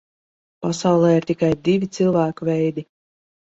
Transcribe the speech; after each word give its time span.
Pasaulē 0.65 1.11
ir 1.17 1.29
tikai 1.33 1.51
divi 1.69 1.91
cilvēku 1.99 2.51
veidi. 2.53 2.89